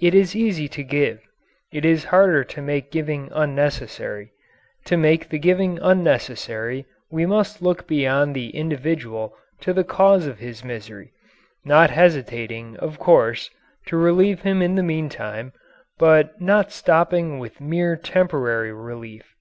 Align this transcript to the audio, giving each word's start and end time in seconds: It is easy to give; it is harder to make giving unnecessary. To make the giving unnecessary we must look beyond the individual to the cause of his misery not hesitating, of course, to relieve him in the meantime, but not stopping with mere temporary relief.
It 0.00 0.14
is 0.14 0.34
easy 0.34 0.66
to 0.68 0.82
give; 0.82 1.20
it 1.70 1.84
is 1.84 2.04
harder 2.04 2.42
to 2.42 2.62
make 2.62 2.90
giving 2.90 3.28
unnecessary. 3.34 4.32
To 4.86 4.96
make 4.96 5.28
the 5.28 5.38
giving 5.38 5.78
unnecessary 5.82 6.86
we 7.10 7.26
must 7.26 7.60
look 7.60 7.86
beyond 7.86 8.34
the 8.34 8.48
individual 8.56 9.36
to 9.60 9.74
the 9.74 9.84
cause 9.84 10.26
of 10.26 10.38
his 10.38 10.64
misery 10.64 11.12
not 11.66 11.90
hesitating, 11.90 12.78
of 12.78 12.98
course, 12.98 13.50
to 13.88 13.98
relieve 13.98 14.40
him 14.40 14.62
in 14.62 14.74
the 14.74 14.82
meantime, 14.82 15.52
but 15.98 16.40
not 16.40 16.72
stopping 16.72 17.38
with 17.38 17.60
mere 17.60 17.94
temporary 17.94 18.72
relief. 18.72 19.34